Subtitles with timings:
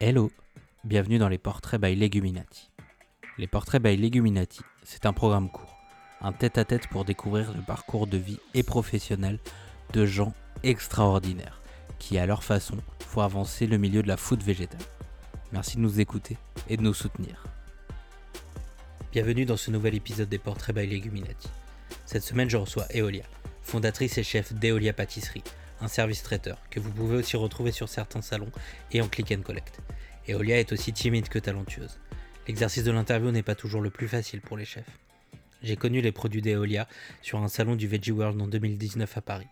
[0.00, 0.30] Hello,
[0.84, 2.70] bienvenue dans les portraits by Leguminati.
[3.36, 5.76] Les portraits by Leguminati, c'est un programme court,
[6.20, 9.40] un tête-à-tête pour découvrir le parcours de vie et professionnel
[9.92, 11.60] de gens extraordinaires
[11.98, 14.86] qui, à leur façon, font avancer le milieu de la food végétale.
[15.50, 16.36] Merci de nous écouter
[16.68, 17.42] et de nous soutenir.
[19.10, 21.48] Bienvenue dans ce nouvel épisode des portraits by Leguminati.
[22.06, 23.24] Cette semaine, je reçois Eolia,
[23.62, 25.42] fondatrice et chef d'Eolia Pâtisserie,
[25.80, 28.52] un service traiteur que vous pouvez aussi retrouver sur certains salons
[28.92, 29.57] et en click and collect.
[30.28, 31.98] Eolia est aussi timide que talentueuse.
[32.46, 34.98] L'exercice de l'interview n'est pas toujours le plus facile pour les chefs.
[35.62, 36.86] J'ai connu les produits d'Eolia
[37.22, 39.48] sur un salon du Veggie World en 2019 à Paris.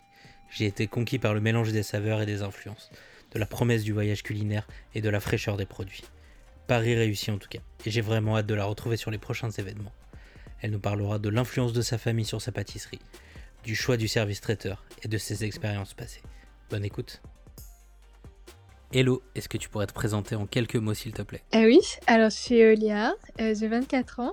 [0.50, 2.90] J'ai été conquis par le mélange des saveurs et des influences,
[3.32, 6.04] de la promesse du voyage culinaire et de la fraîcheur des produits.
[6.66, 9.50] Paris réussi en tout cas, et j'ai vraiment hâte de la retrouver sur les prochains
[9.50, 9.94] événements.
[10.60, 13.00] Elle nous parlera de l'influence de sa famille sur sa pâtisserie,
[13.64, 16.22] du choix du service traiteur et de ses expériences passées.
[16.70, 17.22] Bonne écoute.
[18.92, 21.42] Hello, est-ce que tu pourrais te présenter en quelques mots s'il te plaît?
[21.52, 24.32] Ah oui, alors je suis Eolia, euh, j'ai 24 ans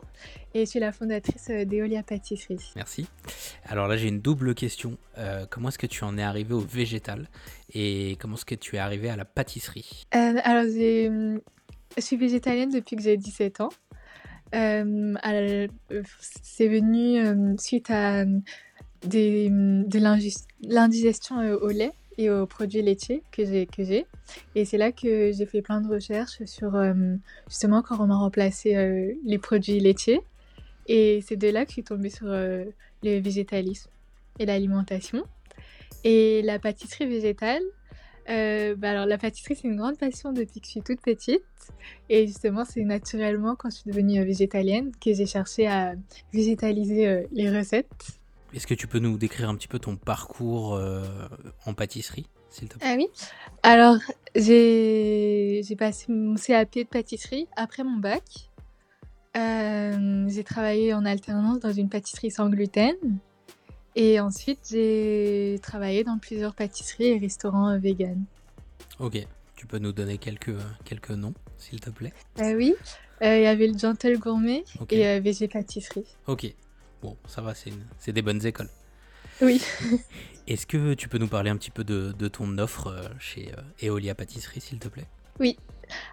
[0.53, 2.71] et je suis la fondatrice euh, d'Eolia Pâtisserie.
[2.75, 3.07] Merci.
[3.65, 4.99] Alors là j'ai une double question.
[5.17, 7.29] Euh, comment est-ce que tu en es arrivé au végétal
[7.73, 10.05] et comment est-ce que tu es arrivé à la pâtisserie?
[10.13, 11.39] Euh, alors je
[11.97, 13.69] suis végétalienne depuis que j'ai 17 ans.
[14.51, 14.85] C'est
[16.67, 18.23] venu suite à
[19.03, 19.99] des, de
[20.61, 24.05] l'indigestion au lait et aux produits laitiers que j'ai que j'ai.
[24.55, 26.93] Et c'est là que j'ai fait plein de recherches sur euh,
[27.47, 30.21] justement comment remplacer euh, les produits laitiers.
[30.87, 32.65] Et c'est de là que je suis tombée sur euh,
[33.03, 33.89] le végétalisme
[34.39, 35.23] et l'alimentation.
[36.03, 37.63] Et la pâtisserie végétale
[38.25, 41.43] bah alors la pâtisserie c'est une grande passion depuis que je suis toute petite.
[42.09, 45.95] Et justement c'est naturellement quand je suis devenue végétalienne que j'ai cherché à
[46.31, 48.21] végétaliser les recettes
[48.53, 51.03] Est-ce que tu peux nous décrire un petit peu ton parcours euh,
[51.65, 52.87] en pâtisserie s'il te plaît?
[52.87, 53.07] Ah oui.
[53.63, 53.97] Alors,
[54.35, 58.23] j'ai passé mon CAP de pâtisserie après mon bac.
[59.35, 62.95] Euh, j'ai travaillé en alternance dans une pâtisserie sans gluten.
[63.95, 68.23] Et ensuite, j'ai travaillé dans plusieurs pâtisseries et restaurants euh, vegan.
[68.99, 69.17] Ok,
[69.55, 70.55] tu peux nous donner quelques,
[70.85, 72.13] quelques noms s'il te plaît?
[72.39, 72.75] Ah oui.
[73.23, 74.93] Euh, Il y avait le Gentle Gourmet Ok.
[74.93, 76.05] et VG Pâtisserie.
[76.27, 76.53] Ok,
[77.03, 78.69] bon ça va, c'est des bonnes écoles.
[79.41, 79.61] Oui.
[80.47, 83.51] Est-ce que tu peux nous parler un petit peu de, de ton offre euh, chez
[83.57, 85.07] euh, Eolia Pâtisserie s'il te plaît?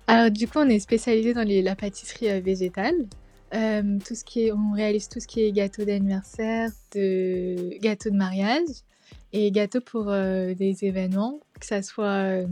[0.06, 2.94] Alors du coup, on est spécialisé dans les- la pâtisserie euh, végétale.
[3.54, 8.10] Euh, tout ce qui est, on réalise tout ce qui est gâteau d'anniversaire, de gâteau
[8.10, 8.68] de mariage
[9.32, 12.46] et gâteau pour euh, des événements, que ça soit euh,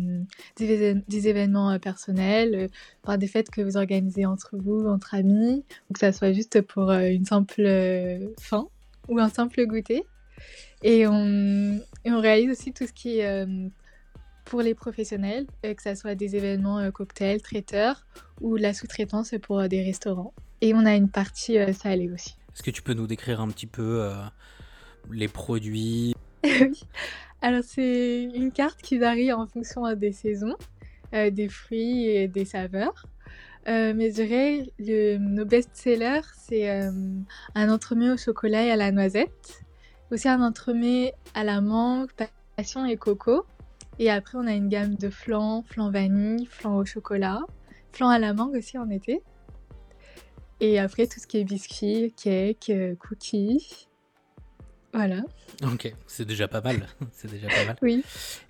[0.57, 2.69] des, évén- des événements euh, personnels, euh,
[3.03, 6.61] par des fêtes que vous organisez entre vous, entre amis, ou que ça soit juste
[6.63, 8.69] pour euh, une simple euh, fin
[9.09, 10.05] ou un simple goûter.
[10.83, 13.69] Et on, réalise aussi tout ce qui est euh,
[14.45, 18.07] pour les professionnels, euh, que ce soit des événements euh, cocktails, traiteurs
[18.41, 20.33] ou la sous-traitance pour euh, des restaurants.
[20.61, 22.37] Et on a une partie euh, salée aussi.
[22.55, 24.15] Est-ce que tu peux nous décrire un petit peu euh,
[25.11, 26.15] les produits?
[26.45, 26.81] Oui.
[27.41, 30.57] Alors c'est une carte qui varie en fonction euh, des saisons,
[31.15, 33.07] euh, des fruits et des saveurs.
[33.69, 38.93] Euh, mais je dirais le, nos best-sellers, c'est un entremets au chocolat et à la
[38.93, 39.63] noisette.
[40.11, 42.09] Aussi un entremets à la mangue,
[42.57, 43.45] passion et coco.
[43.99, 47.41] Et après, on a une gamme de flan, flan vanille, flan au chocolat,
[47.93, 49.23] flan à la mangue aussi en été.
[50.61, 53.88] Et après, tout ce qui est biscuits, cake, euh, cookies.
[54.93, 55.23] Voilà.
[55.65, 56.87] Ok, c'est déjà pas mal.
[57.13, 57.77] c'est déjà pas mal.
[57.83, 58.03] Oui.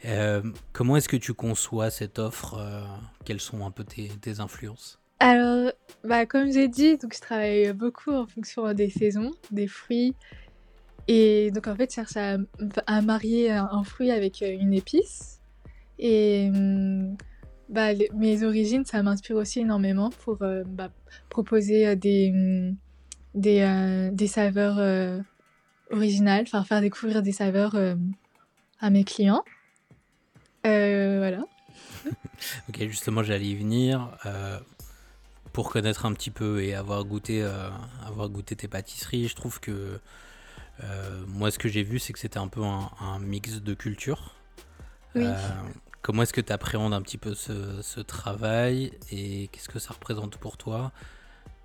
[0.05, 2.55] Euh, comment est-ce que tu conçois cette offre?
[2.55, 2.83] Euh,
[3.25, 5.01] Quelles sont un peu tes, tes influences?
[5.21, 5.73] Alors,
[6.05, 10.15] bah, comme j'ai dit, donc je travaille beaucoup en fonction des saisons, des fruits.
[11.09, 12.37] Et donc, en fait, je cherche à,
[12.87, 15.41] à marier un, fruit avec euh, une épice.
[15.99, 17.17] Et hum,
[17.69, 20.91] bah, les- mes origines, ça m'inspire aussi énormément pour euh, bah,
[21.31, 22.77] proposer des, hum,
[23.35, 24.79] des, euh, des saveurs
[25.91, 27.95] originales, enfin faire découvrir des saveurs euh,
[28.81, 29.45] à mes clients.
[30.67, 31.45] Euh, voilà.
[32.69, 34.17] Ok, justement, j'allais y venir.
[34.27, 34.59] euh,
[35.53, 37.43] pour connaître un petit peu et avoir goûté,
[38.07, 39.99] avoir goûté tes pâtisseries, je trouve que
[41.27, 44.35] moi, ce que j'ai vu, c'est que c'était un peu un, un mix de cultures.
[45.17, 45.27] Oui.
[46.01, 49.95] Comment est-ce que tu appréhendes un petit peu ce, ce travail et qu'est-ce que ça
[49.95, 50.93] représente pour toi?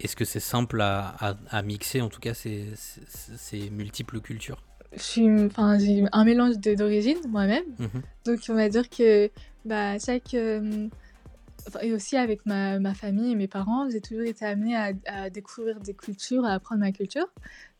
[0.03, 4.19] Est-ce que c'est simple à, à- à mixer, en tout cas, ces, ces- ces multiples
[4.19, 4.61] cultures?
[4.95, 7.63] Je suis, enfin, j'ai un mélange d'origines moi-même.
[7.79, 8.01] Mhm.
[8.25, 9.31] Donc on va dire que
[9.65, 10.87] bah, chaque, euh,
[11.81, 15.29] et aussi avec ma, ma, famille et mes parents, j'ai toujours été amenée à, à,
[15.29, 17.27] découvrir des cultures, à apprendre ma culture.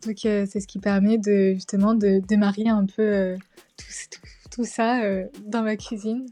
[0.05, 3.37] Donc euh, c'est ce qui permet de justement de, de marier un peu euh,
[3.77, 6.25] tout, tout, tout, ça euh, dans ma cuisine.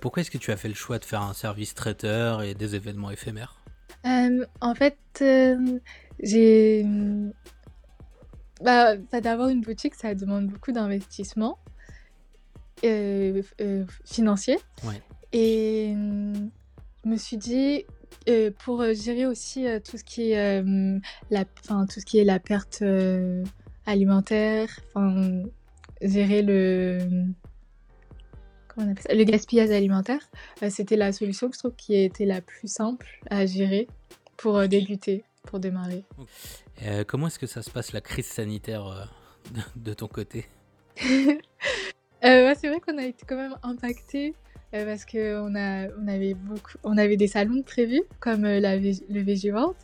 [0.00, 2.74] Pourquoi est-ce que tu as fait le choix de faire un service traiteur et des
[2.74, 3.63] événements éphémères?
[4.06, 4.96] Euh, En fait,
[6.20, 6.86] j'ai
[8.60, 11.58] bah, d'avoir une boutique, ça demande beaucoup d'investissement
[14.04, 14.58] financier.
[14.84, 15.00] Ouais.
[15.32, 15.94] Et
[17.04, 17.84] je me suis dit,
[18.28, 20.98] euh, pour gérer aussi euh, tout, ce qui est, euh,
[21.30, 22.82] la, tout ce qui est la perte
[23.86, 24.80] alimentaire,
[26.00, 27.26] gérer le,
[28.74, 29.14] comment on appelle ça?
[29.14, 30.20] Le gaspillage alimentaire,
[30.70, 33.86] c'était la solution que je trouve qui était la plus simple à gérer
[34.36, 36.04] pour débuter, pour démarrer.
[37.06, 39.10] comment est-ce que ça se passe la crise sanitaire
[39.76, 40.46] de, ton côté?
[42.22, 44.34] C'est vrai qu'on a été quand même impacté
[44.74, 49.22] euh, parce qu'on on avait, beaucoup, on avait des salons prévus, comme euh, la, le
[49.22, 49.76] VG World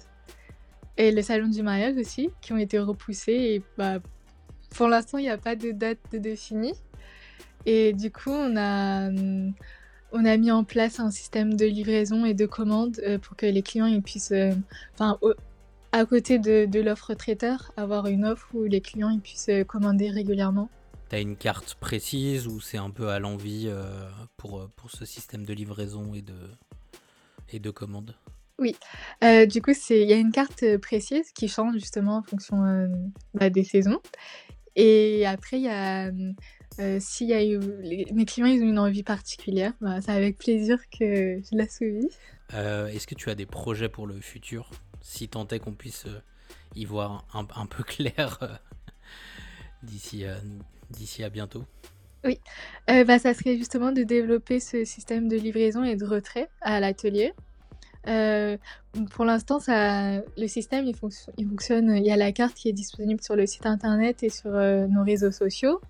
[0.96, 3.32] et le salon du mariage aussi, qui ont été repoussés.
[3.32, 3.98] Et bah,
[4.70, 6.74] pour l'instant, il n'y a pas de date de définie.
[7.66, 9.10] Et du coup, on a,
[10.12, 13.46] on a mis en place un système de livraison et de commande euh, pour que
[13.46, 14.32] les clients ils puissent,
[14.94, 15.18] enfin,
[15.92, 20.10] à côté de, de l'offre traiteur, avoir une offre où les clients ils puissent commander
[20.10, 20.70] régulièrement.
[21.10, 25.04] T'as une carte précise ou c'est un peu à l'envie euh, pour, euh, pour ce
[25.04, 26.36] système de livraison et de,
[27.52, 28.14] et de commande?
[28.60, 28.76] Oui,
[29.24, 32.86] euh, du coup, il y a une carte précise qui change justement en fonction euh,
[33.34, 33.98] bah, des saisons.
[34.76, 36.12] Et après, il y a.
[36.98, 37.58] S'il y a eu.
[37.82, 41.68] Les, mes clients, ils ont une envie particulière, bah, c'est avec plaisir que je la
[41.68, 42.08] souvis.
[42.52, 44.70] Est-ce que tu as des projets pour le futur?
[45.02, 46.06] Si tant est qu'on puisse
[46.74, 48.60] y voir un, un peu clair
[49.82, 50.24] d'ici
[50.90, 51.64] d'ici à bientôt
[52.24, 52.38] Oui,
[52.90, 56.80] euh, bah, ça serait justement de développer ce système de livraison et de retrait à
[56.80, 57.32] l'atelier.
[58.06, 58.56] Euh,
[59.10, 61.96] pour l'instant, ça, le système il, fonc il, fonctionne.
[61.96, 64.86] Il y a la carte qui est disponible sur le site internet et sur euh,
[64.86, 65.80] nos réseaux sociaux.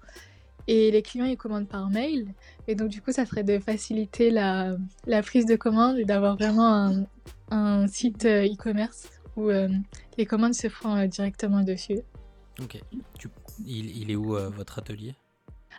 [0.73, 2.33] Et les clients ils commandent par mail.
[2.69, 6.37] Et donc, du coup, ça ferait de faciliter la, la prise de commande et d'avoir
[6.37, 7.07] vraiment un,
[7.51, 9.69] un site euh, e-commerce où euh,
[10.17, 11.99] les commandes se font euh, directement dessus.
[12.63, 12.81] Ok.
[13.19, 13.27] Tu,
[13.67, 15.17] il, il, est où euh, votre atelier?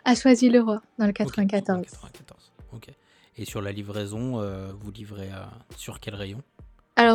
[0.04, 1.80] À Choisy-le-Roi, dans le 94.
[1.80, 2.52] Okay, 94.
[2.74, 2.90] Ok.
[3.38, 4.42] Et sur la livraison,
[4.78, 5.30] vous livrez
[5.74, 6.42] sur quel rayon?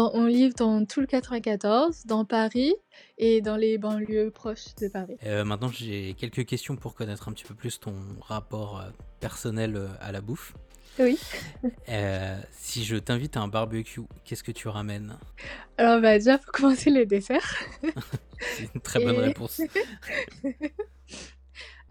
[0.07, 2.73] Alors, on livre dans tout le 94, dans Paris
[3.17, 5.17] et dans les banlieues proches de Paris.
[5.25, 8.89] Euh, maintenant, j'ai quelques questions pour connaître un petit peu plus ton rapport euh,
[9.19, 10.53] personnel à la bouffe.
[10.97, 11.19] Oui.
[11.89, 15.17] Euh, si je t'invite à un barbecue, qu'est-ce que tu ramènes?
[15.77, 17.57] Alors, bah, déjà, pour commencer, le dessert.
[18.39, 19.25] C'est une très bonne Et...
[19.25, 19.59] réponse.
[20.45, 20.53] euh,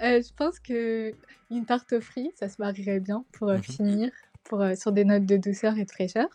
[0.00, 1.12] je pense que
[1.50, 3.72] une tarte aux fruits, ça se marierait bien pour euh, -hmm.
[3.76, 4.10] finir
[4.48, 6.28] pour, euh, sur des notes de douceur et de fraîcheur.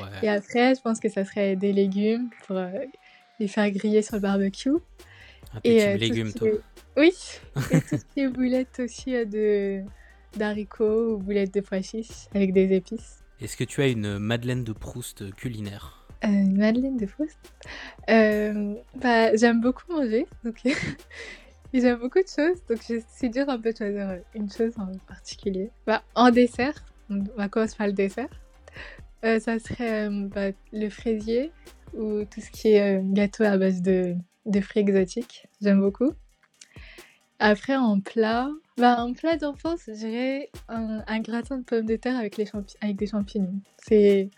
[0.00, 0.18] Ouais.
[0.22, 2.70] Et après, je pense que ça serait des légumes pour euh,
[3.38, 4.70] les faire griller sur le barbecue.
[5.54, 6.48] Un petit et, légume, toi.
[6.48, 6.60] Est...
[6.96, 7.12] Oui,
[7.72, 9.82] et tout ce qui est boulettes aussi de
[10.36, 13.22] d'haricots ou boulettes de pois chiches avec des épices.
[13.40, 16.06] Est-ce que tu as une Madeleine de Proust culinaire?
[16.24, 17.38] Euh, Une Madeleine de Proust?
[18.08, 20.56] Euh, bah, J'aime beaucoup manger, donc
[21.74, 25.70] j'aime beaucoup de choses, donc c'est dur un peu de choisir une chose en particulier.
[25.86, 26.74] Bah, en dessert,
[27.10, 28.30] on va commencer par le dessert.
[29.24, 31.50] Euh, ça serait euh, bah, le fraisier
[31.94, 34.14] ou tout ce qui est euh, gâteau à base de,
[34.44, 35.46] de fruits exotiques.
[35.60, 36.12] J'aime beaucoup.
[37.38, 41.96] Après, en plat, bah, un plat d'enfance, je dirais un, un, gratin de pommes de
[41.96, 42.46] terre avec, les
[42.80, 43.60] avec des champignons.
[43.78, 44.30] C'est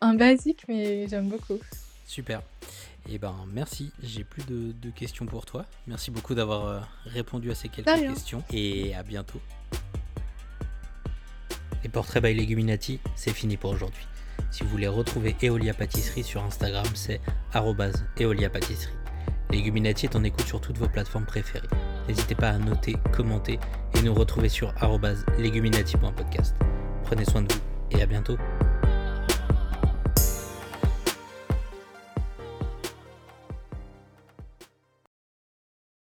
[0.00, 1.58] un basique, mais j'aime beaucoup.
[2.06, 2.42] Super.
[3.10, 5.66] Eh ben merci, j'ai plus de, de, questions pour toi.
[5.88, 9.40] Merci beaucoup d'avoir répondu à ces quelques questions et à bientôt.
[11.82, 14.06] Les portraits by Leguminati, c'est fini pour aujourd'hui.
[14.50, 17.20] Si vous voulez retrouver Eolia Pâtisserie sur Instagram, c'est
[18.20, 18.94] Eolia Pâtisserie.
[19.50, 21.68] Leguminati est en écoute sur toutes vos plateformes préférées.
[22.08, 23.58] N'hésitez pas à noter, commenter
[23.94, 24.72] et nous retrouver sur
[25.38, 26.54] leguminati.podcast.
[27.04, 27.60] Prenez soin de vous
[27.90, 28.38] et à bientôt.